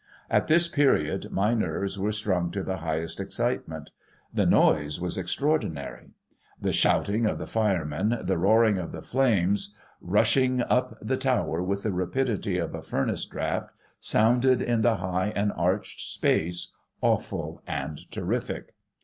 At 0.31 0.47
this 0.47 0.67
period, 0.67 1.29
my 1.31 1.53
nerves 1.53 1.99
were 1.99 2.11
strung 2.11 2.49
to 2.53 2.63
the 2.63 2.77
highest 2.77 3.19
excitement. 3.19 3.91
The 4.33 4.47
noise 4.47 4.99
was 4.99 5.15
extraordinary. 5.15 6.09
The 6.59 6.73
shouting 6.73 7.27
of 7.27 7.37
the 7.37 7.45
firemen, 7.45 8.17
the 8.23 8.39
roaring 8.39 8.79
of 8.79 8.91
the 8.91 9.03
flames 9.03 9.75
rushing 10.01 10.63
up 10.63 10.97
the 11.03 11.17
tower 11.17 11.61
with 11.61 11.83
the 11.83 11.91
rapidity 11.93 12.57
of 12.57 12.73
a 12.73 12.81
furnace 12.81 13.25
draught, 13.27 13.71
sounded 13.99 14.59
in 14.59 14.81
the 14.81 14.95
high 14.95 15.33
and 15.35 15.51
ardied 15.51 15.99
space, 15.99 16.73
awful 17.01 17.61
and 17.67 17.99
terrific. 18.09 18.73